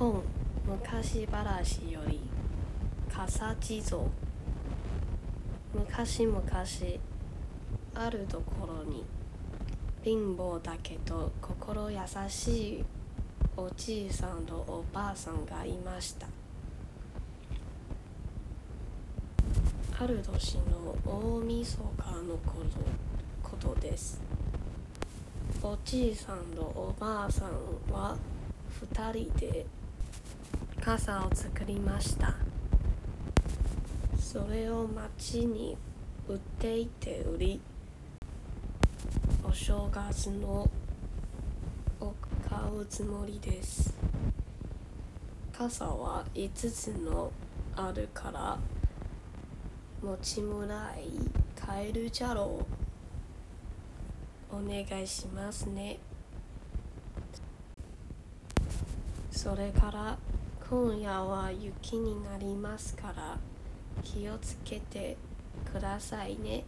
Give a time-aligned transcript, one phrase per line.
[0.00, 0.22] 本
[0.66, 2.20] 昔話より
[3.12, 3.98] 笠地蔵
[5.74, 6.42] 昔々
[7.94, 9.04] あるところに
[10.02, 11.98] 貧乏だけど心優
[12.30, 12.84] しい
[13.58, 16.26] おじいさんとおばあさんがいました。
[20.02, 21.82] ある年の大晦日
[22.26, 22.54] のこ
[23.42, 24.18] とことです。
[25.62, 28.16] おじいさんとおばあさんは
[28.80, 29.66] 二人で
[30.80, 32.34] 傘を作りました。
[34.18, 35.76] それを町に
[36.26, 37.60] 売っていて売り
[39.44, 40.68] お正月の
[42.00, 42.14] を
[42.48, 43.94] 買うつもりです。
[45.52, 47.30] 傘は5つの
[47.76, 48.58] あるから
[50.02, 51.10] 持ちもらい
[51.54, 52.64] 買えるじゃろ
[54.50, 54.56] う。
[54.56, 55.98] お願いしますね。
[59.30, 60.18] それから
[60.70, 63.36] 今夜は雪になりますから
[64.04, 65.16] 気をつけて
[65.72, 66.62] くださいね。